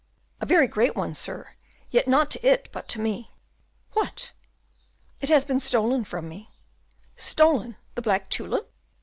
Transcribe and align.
"A 0.39 0.47
very 0.47 0.67
great 0.67 0.95
one, 0.95 1.13
sir; 1.13 1.49
yet 1.91 2.07
not 2.07 2.31
to 2.31 2.43
it, 2.43 2.69
but 2.71 2.87
to 2.89 2.99
me." 2.99 3.29
"What?" 3.91 4.31
"It 5.19 5.29
has 5.29 5.45
been 5.45 5.59
stolen 5.59 6.05
from 6.05 6.27
me." 6.27 6.49
"Stolen! 7.15 7.75
the 7.93 8.01
black 8.01 8.27
tulip?" 8.31 8.73